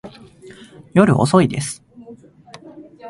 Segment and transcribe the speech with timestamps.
[0.95, 1.83] 夜遅いです。